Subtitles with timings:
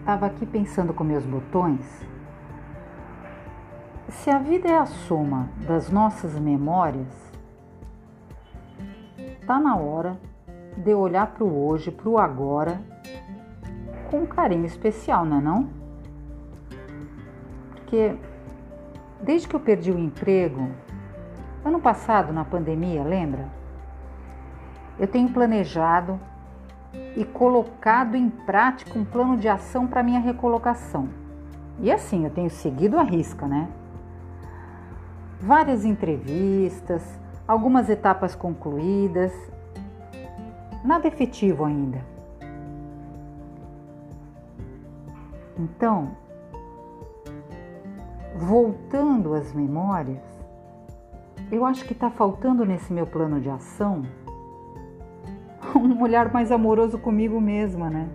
[0.00, 1.86] estava aqui pensando com meus botões.
[4.08, 7.06] Se a vida é a soma das nossas memórias,
[9.46, 10.18] tá na hora
[10.76, 12.80] de olhar para o hoje, para o agora,
[14.10, 15.68] com um carinho especial, não é não?
[17.72, 18.16] Porque
[19.22, 20.68] desde que eu perdi o emprego,
[21.64, 23.48] ano passado na pandemia, lembra?
[24.98, 26.18] Eu tenho planejado
[27.16, 31.08] e colocado em prática um plano de ação para minha recolocação.
[31.78, 33.68] E assim, eu tenho seguido a risca, né?
[35.40, 37.02] Várias entrevistas,
[37.46, 39.32] algumas etapas concluídas,
[40.84, 42.04] nada efetivo ainda.
[45.58, 46.10] Então,
[48.36, 50.22] voltando às memórias,
[51.50, 54.02] eu acho que está faltando nesse meu plano de ação
[55.78, 58.08] um olhar mais amoroso comigo mesma, né?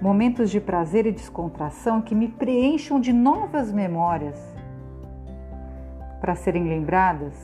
[0.00, 4.38] Momentos de prazer e descontração que me preencham de novas memórias
[6.20, 7.34] para serem lembradas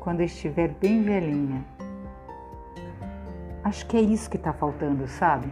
[0.00, 1.64] quando estiver bem velhinha.
[3.62, 5.48] Acho que é isso que está faltando, sabe?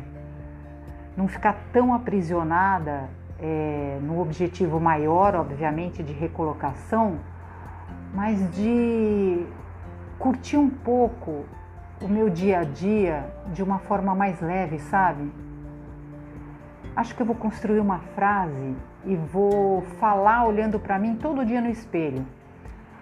[1.17, 7.19] Não ficar tão aprisionada é, no objetivo maior, obviamente, de recolocação,
[8.13, 9.47] mas de
[10.21, 11.47] curtir um pouco
[11.99, 15.33] o meu dia a dia de uma forma mais leve, sabe?
[16.95, 18.77] Acho que eu vou construir uma frase
[19.07, 22.27] e vou falar olhando para mim todo dia no espelho.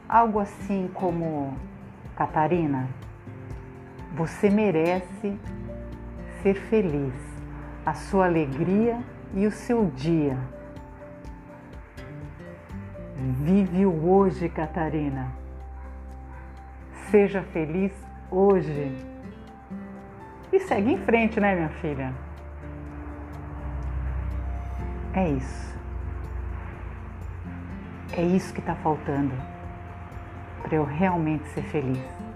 [0.08, 1.54] Algo assim como:
[2.14, 2.88] Catarina,
[4.14, 5.36] você merece
[6.40, 7.14] ser feliz,
[7.84, 8.96] a sua alegria
[9.34, 10.38] e o seu dia.
[13.16, 15.47] Vive o hoje, Catarina.
[17.10, 17.92] Seja feliz
[18.30, 18.92] hoje.
[20.52, 22.12] E segue em frente, né, minha filha?
[25.14, 25.78] É isso.
[28.16, 29.32] É isso que está faltando
[30.62, 32.27] para eu realmente ser feliz.